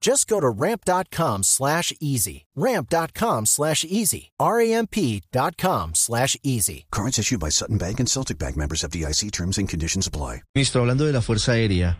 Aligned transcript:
Just 0.00 0.28
go 0.28 0.40
to 0.40 0.48
ramp.com 0.48 1.42
slash 1.42 1.92
easy. 2.00 2.46
Ramp.com 2.54 3.46
slash 3.46 3.84
easy. 3.84 4.30
R-A-M-P.com 4.38 5.94
slash 5.94 6.36
easy. 6.42 6.86
Cards 6.90 7.18
issued 7.18 7.40
by 7.40 7.50
Sutton 7.50 7.78
Bank 7.78 7.98
and 7.98 8.08
Celtic 8.08 8.38
Bank 8.38 8.56
members 8.56 8.84
of 8.84 8.90
DIC 8.90 9.32
terms 9.32 9.58
and 9.58 9.68
conditions 9.68 10.06
apply. 10.06 10.42
Ministro, 10.54 10.82
hablando 10.82 11.04
de 11.04 11.12
la 11.12 11.20
Fuerza 11.20 11.52
Aérea, 11.52 11.98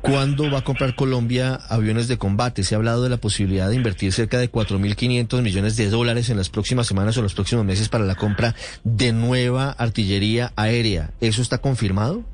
¿cuándo 0.00 0.48
va 0.50 0.58
a 0.58 0.64
comprar 0.64 0.94
Colombia 0.94 1.58
aviones 1.68 2.06
de 2.06 2.18
combate? 2.18 2.62
Se 2.62 2.74
ha 2.74 2.78
hablado 2.78 3.02
de 3.02 3.10
la 3.10 3.16
posibilidad 3.16 3.68
de 3.68 3.74
invertir 3.74 4.12
cerca 4.12 4.38
de 4.38 4.50
4.500 4.50 5.42
millones 5.42 5.76
de 5.76 5.90
dólares 5.90 6.30
en 6.30 6.36
las 6.36 6.50
próximas 6.50 6.86
semanas 6.86 7.16
o 7.16 7.22
los 7.22 7.34
próximos 7.34 7.64
meses 7.64 7.88
para 7.88 8.04
la 8.04 8.14
compra 8.14 8.54
de 8.84 9.12
nueva 9.12 9.72
artillería 9.72 10.52
aérea. 10.54 11.12
¿Eso 11.20 11.42
está 11.42 11.58
confirmado? 11.58 12.24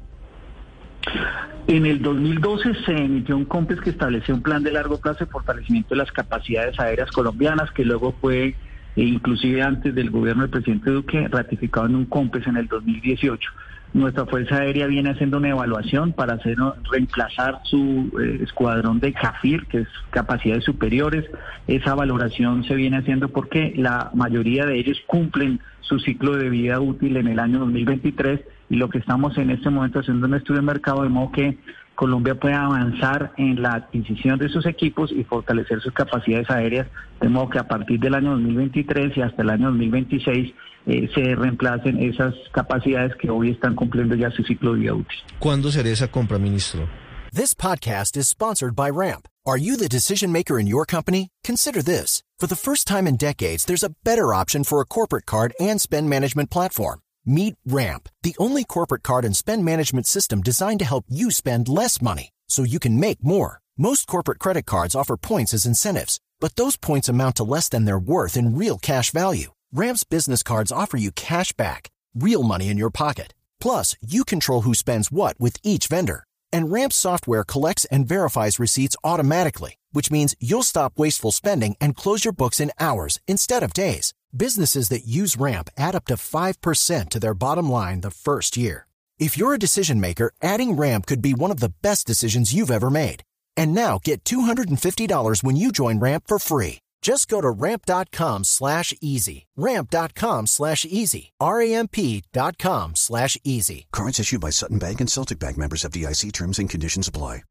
En 1.67 1.87
el 1.87 2.03
2012 2.03 2.75
se 2.84 2.93
emitió 2.93 3.37
un 3.37 3.47
COMPES 3.47 3.81
que 3.81 3.91
establecía 3.91 4.34
un 4.34 4.43
plan 4.43 4.62
de 4.62 4.70
largo 4.70 4.98
plazo 4.98 5.25
de 5.25 5.31
fortalecimiento 5.31 5.95
de 5.95 5.97
las 5.97 6.12
capacidades 6.12 6.79
aéreas 6.79 7.11
colombianas, 7.11 7.70
que 7.70 7.87
luego 7.87 8.15
fue, 8.20 8.48
eh, 8.48 8.55
inclusive 8.97 9.62
antes 9.62 9.95
del 9.95 10.11
gobierno 10.11 10.42
del 10.42 10.51
presidente 10.51 10.91
Duque, 10.91 11.27
ratificado 11.29 11.87
en 11.87 11.97
un 11.97 12.05
COMPES 12.05 12.48
en 12.48 12.59
el 12.59 12.69
2018. 12.69 13.51
Nuestra 13.95 14.27
Fuerza 14.27 14.56
Aérea 14.56 14.89
viene 14.89 15.11
haciendo 15.11 15.37
una 15.37 15.50
evaluación 15.50 16.12
para 16.12 16.34
hacer, 16.34 16.56
reemplazar 16.91 17.61
su 17.62 18.11
eh, 18.20 18.41
escuadrón 18.42 18.98
de 18.98 19.12
CAFIR, 19.12 19.67
que 19.67 19.78
es 19.83 19.89
capacidades 20.11 20.64
superiores. 20.64 21.25
Esa 21.69 21.95
valoración 21.95 22.64
se 22.64 22.75
viene 22.75 22.97
haciendo 22.97 23.28
porque 23.28 23.73
la 23.77 24.11
mayoría 24.12 24.67
de 24.67 24.81
ellos 24.81 25.01
cumplen 25.06 25.61
su 25.81 26.01
ciclo 26.01 26.36
de 26.36 26.51
vida 26.51 26.81
útil 26.81 27.17
en 27.17 27.28
el 27.28 27.39
año 27.39 27.61
2023 27.61 28.41
y 28.69 28.77
lo 28.77 28.89
que 28.89 28.98
estamos 28.98 29.39
en 29.39 29.51
este 29.51 29.70
momento 29.70 30.01
haciendo 30.01 30.27
un 30.27 30.34
estudio 30.34 30.61
de 30.61 30.67
mercado 30.67 31.05
de 31.05 31.08
modo 31.11 31.31
que 31.31 31.56
Colombia 31.95 32.34
pueda 32.34 32.64
avanzar 32.64 33.33
en 33.37 33.62
la 33.62 33.73
adquisición 33.73 34.39
de 34.39 34.48
sus 34.48 34.67
equipos 34.67 35.12
y 35.12 35.25
fortalecer 35.25 35.81
sus 35.81 35.92
capacidades 35.92 36.51
aéreas, 36.51 36.89
de 37.20 37.28
modo 37.28 37.51
que 37.51 37.59
a 37.59 37.69
partir 37.69 38.01
del 38.01 38.14
año 38.14 38.31
2023 38.33 39.17
y 39.17 39.20
hasta 39.23 39.42
el 39.42 39.51
año 39.51 39.69
2026 39.69 40.55
eh, 40.86 41.09
se 41.14 41.34
reemplacen 41.34 42.03
esas 42.03 42.34
capacidades 42.53 43.14
que 43.17 43.31
hoy 43.31 43.51
están 43.51 43.75
cumpliendo 43.75 44.14
ya 44.14 44.31
su 44.31 44.42
ciclo 44.42 44.75
de 44.75 44.81
vida 44.81 44.95
útil. 44.95 45.19
¿Cuándo 45.39 45.70
será 45.70 45.89
esa 45.89 46.09
compra, 46.09 46.39
ministro? 46.39 46.89
This 47.33 47.55
podcast 47.55 48.17
is 48.17 48.29
sponsored 48.29 48.77
by 48.77 48.91
Ramp. 48.91 49.27
Are 49.47 49.56
you 49.56 49.77
the 49.77 49.89
decision 49.89 50.31
maker 50.31 50.58
in 50.58 50.67
your 50.67 50.86
company? 50.86 51.31
Consider 51.42 51.83
this. 51.83 52.23
For 52.39 52.47
the 52.47 52.56
first 52.56 52.86
time 52.86 53.06
in 53.06 53.17
decades, 53.17 53.64
there's 53.64 53.83
a 53.83 53.92
better 54.05 54.33
option 54.33 54.64
for 54.64 54.80
a 54.80 54.86
corporate 54.86 55.27
card 55.27 55.52
and 55.58 55.80
spend 55.80 56.08
management 56.08 56.51
platform. 56.51 57.01
Meet 57.27 57.55
Ramp, 57.64 58.11
the 58.23 58.36
only 58.39 58.64
corporate 58.64 59.02
card 59.02 59.24
and 59.24 59.35
spend 59.35 59.64
management 59.64 60.07
system 60.07 60.42
designed 60.42 60.80
to 60.80 60.85
help 60.85 61.07
you 61.08 61.30
spend 61.30 61.68
less 61.68 62.02
money 62.02 62.29
so 62.48 62.64
you 62.64 62.79
can 62.79 63.01
make 63.01 63.24
more. 63.24 63.61
Most 63.79 64.07
corporate 64.07 64.39
credit 64.39 64.67
cards 64.67 64.95
offer 64.95 65.17
points 65.17 65.55
as 65.55 65.64
incentives, 65.64 66.20
but 66.39 66.57
those 66.57 66.77
points 66.77 67.08
amount 67.08 67.36
to 67.36 67.45
less 67.45 67.70
than 67.70 67.86
their 67.86 67.98
worth 67.98 68.36
in 68.36 68.58
real 68.58 68.77
cash 68.77 69.11
value. 69.11 69.52
Ramp's 69.73 70.05
business 70.05 70.42
cards 70.42 70.70
offer 70.70 70.98
you 70.98 71.11
cash 71.13 71.52
back, 71.52 71.89
real 72.14 72.42
money 72.42 72.68
in 72.68 72.77
your 72.77 72.90
pocket. 72.90 73.33
Plus, 73.58 73.96
you 74.02 74.27
control 74.27 74.61
who 74.61 74.74
spends 74.74 75.11
what 75.11 75.40
with 75.40 75.57
each 75.63 75.86
vendor. 75.86 76.24
And 76.52 76.70
Ramp's 76.70 76.96
software 76.96 77.42
collects 77.42 77.86
and 77.86 78.07
verifies 78.07 78.61
receipts 78.61 78.96
automatically, 79.02 79.77
which 79.92 80.11
means 80.11 80.34
you'll 80.40 80.63
stop 80.63 80.98
wasteful 80.98 81.33
spending 81.33 81.74
and 81.80 81.96
close 81.96 82.23
your 82.23 82.34
books 82.34 82.61
in 82.61 82.70
hours 82.79 83.18
instead 83.27 83.63
of 83.63 83.73
days. 83.73 84.13
Businesses 84.36 84.89
that 84.89 85.06
use 85.06 85.36
Ramp 85.36 85.70
add 85.77 85.95
up 85.95 86.06
to 86.06 86.14
5% 86.14 87.08
to 87.08 87.20
their 87.20 87.34
bottom 87.34 87.70
line 87.70 88.00
the 88.00 88.11
first 88.11 88.56
year. 88.56 88.89
If 89.17 89.39
you're 89.39 89.55
a 89.55 89.58
decision 89.58 90.00
maker, 90.00 90.33
adding 90.42 90.72
Ramp 90.72 91.06
could 91.06 91.22
be 91.22 91.34
one 91.34 91.52
of 91.52 91.61
the 91.61 91.72
best 91.83 92.05
decisions 92.05 92.52
you've 92.52 92.70
ever 92.70 92.90
made. 92.90 93.22
And 93.56 93.72
now 93.72 94.00
get 94.02 94.24
$250 94.24 95.45
when 95.45 95.55
you 95.55 95.70
join 95.70 96.00
Ramp 96.00 96.24
for 96.27 96.40
free. 96.40 96.78
Just 97.00 97.28
go 97.28 97.40
to 97.42 97.50
ramp.com 97.50 98.45
slash 98.45 98.92
easy. 99.00 99.46
Ramp.com 99.56 100.46
slash 100.48 100.84
easy. 100.84 101.33
R-A-M-P.com 101.39 102.96
slash 102.96 103.36
easy. 103.45 103.86
Cards 103.92 104.18
issued 104.18 104.40
by 104.40 104.51
Sutton 104.51 104.78
Bank 104.78 105.01
and 105.01 105.11
Celtic 105.11 105.39
Bank 105.39 105.58
members 105.58 105.84
of 105.84 105.92
DIC 105.92 106.33
terms 106.33 106.58
and 106.58 106.68
conditions 106.68 107.06
apply. 107.06 107.42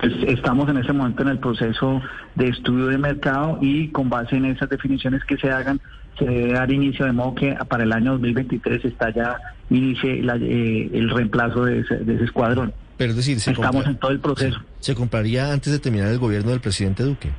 Pues, 0.00 0.12
estamos 0.28 0.68
en 0.68 0.78
ese 0.78 0.92
momento 0.92 1.22
en 1.22 1.28
el 1.28 1.38
proceso 1.38 2.00
de 2.36 2.48
estudio 2.48 2.86
de 2.86 2.98
mercado 2.98 3.58
y 3.60 3.88
con 3.88 4.08
base 4.08 4.36
en 4.36 4.44
esas 4.44 4.68
definiciones 4.68 5.24
que 5.24 5.36
se 5.36 5.50
hagan, 5.50 5.80
se 6.18 6.24
debe 6.24 6.52
dar 6.52 6.70
inicio 6.70 7.04
de 7.04 7.12
modo 7.12 7.34
que 7.34 7.56
para 7.68 7.84
el 7.84 7.92
año 7.92 8.12
2023 8.12 8.84
está 8.84 9.10
ya 9.10 9.36
inicie 9.70 10.22
la, 10.22 10.36
eh, 10.36 10.90
el 10.92 11.10
reemplazo 11.10 11.64
de 11.64 11.80
ese, 11.80 11.96
de 11.96 12.14
ese, 12.14 12.24
escuadrón. 12.24 12.72
Pero 12.96 13.10
es 13.10 13.16
decir, 13.16 13.40
se 13.40 13.50
estamos 13.50 13.70
compra, 13.70 13.90
en 13.90 13.98
todo 13.98 14.10
el 14.10 14.20
proceso. 14.20 14.60
¿Se 14.80 14.94
compraría 14.94 15.52
antes 15.52 15.72
de 15.72 15.78
terminar 15.78 16.08
el 16.08 16.18
gobierno 16.18 16.50
del 16.50 16.60
presidente 16.60 17.02
Duque? 17.02 17.30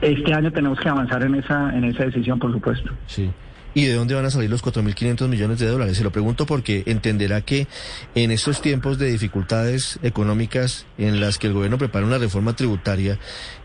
Este 0.00 0.34
año 0.34 0.50
tenemos 0.50 0.78
que 0.80 0.88
avanzar 0.88 1.22
en 1.22 1.36
esa 1.36 1.74
en 1.74 1.84
esa 1.84 2.04
decisión, 2.04 2.38
por 2.38 2.52
supuesto. 2.52 2.90
Sí. 3.06 3.30
¿Y 3.76 3.86
de 3.86 3.94
dónde 3.94 4.14
van 4.14 4.24
a 4.24 4.30
salir 4.30 4.48
los 4.48 4.62
4.500 4.62 5.26
millones 5.26 5.58
de 5.58 5.66
dólares? 5.66 5.96
Se 5.96 6.04
lo 6.04 6.12
pregunto 6.12 6.46
porque 6.46 6.84
entenderá 6.86 7.40
que 7.40 7.66
en 8.14 8.30
estos 8.30 8.62
tiempos 8.62 8.98
de 8.98 9.10
dificultades 9.10 9.98
económicas 10.04 10.86
en 10.96 11.20
las 11.20 11.38
que 11.38 11.48
el 11.48 11.54
gobierno 11.54 11.76
prepara 11.76 12.06
una 12.06 12.18
reforma 12.18 12.54
tributaria, 12.54 13.18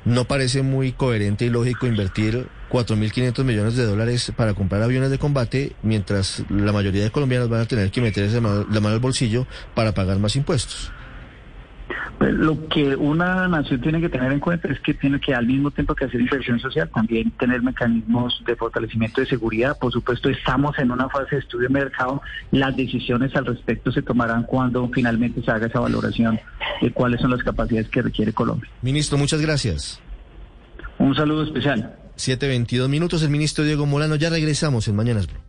no 0.06 0.26
parece 0.26 0.64
muy 0.64 0.94
coherente 0.94 1.46
y 1.46 1.50
lógico 1.50 1.86
invertir 1.86 2.48
4.500 2.72 3.44
millones 3.44 3.76
de 3.76 3.86
dólares 3.86 4.32
para 4.36 4.56
comprar 4.56 4.82
aviones 4.82 5.12
de 5.12 5.20
combate, 5.20 5.76
mientras 5.84 6.44
la 6.50 6.72
mayoría 6.72 7.04
de 7.04 7.12
colombianos 7.12 7.48
van 7.48 7.62
a 7.62 7.66
tener 7.66 7.92
que 7.92 8.02
meter 8.02 8.32
la 8.32 8.42
mano 8.42 8.88
al 8.90 9.00
bolsillo 9.00 9.46
para 9.76 9.94
pagar 9.94 10.18
más 10.18 10.36
impuestos. 10.36 10.92
Pues 12.20 12.34
lo 12.34 12.68
que 12.68 12.98
una 12.98 13.48
nación 13.48 13.80
tiene 13.80 14.02
que 14.02 14.10
tener 14.10 14.30
en 14.34 14.42
cuenta 14.42 14.68
es 14.68 14.80
que 14.82 14.94
tiene 14.94 15.22
que 15.22 15.34
al 15.34 15.48
mismo 15.48 15.72
tiempo 15.72 15.96
que 15.96 16.04
hacer 16.04 16.20
inversión 16.20 16.60
social, 16.60 16.90
también 16.94 17.32
tener 17.32 17.62
mecanismos 17.62 18.44
de 18.46 18.58
fortalecimiento 18.58 19.22
de 19.22 19.28
seguridad. 19.28 19.78
Por 19.80 19.94
supuesto, 19.94 20.30
estamos 20.30 20.78
en 20.80 20.92
una 20.92 21.08
fase 21.08 21.38
de 21.38 21.42
estudio 21.42 21.70
de 21.70 21.74
mercado. 21.76 22.22
Las 22.52 22.76
decisiones 22.76 23.34
al 23.38 23.46
respecto 23.46 23.90
se 23.94 24.02
tomarán 24.02 24.44
cuando 24.44 24.90
finalmente 24.94 25.42
se 25.42 25.50
haga 25.50 25.68
esa 25.68 25.80
valoración 25.80 26.38
de 26.82 26.92
cuáles 26.92 27.22
son 27.22 27.32
las 27.32 27.42
capacidades 27.42 27.88
que 27.88 28.02
requiere 28.02 28.34
Colombia. 28.34 28.70
Ministro, 28.82 29.18
muchas 29.18 29.42
gracias. 29.42 30.02
Un 30.98 31.16
saludo 31.16 31.44
especial. 31.44 31.96
7.22 32.18 32.90
minutos, 32.90 33.24
el 33.24 33.30
ministro 33.30 33.64
Diego 33.64 33.86
Molano. 33.86 34.18
Ya 34.18 34.30
regresamos 34.30 34.90
en 34.90 34.98
Mañanas 34.98 35.28
Blue. 35.28 35.49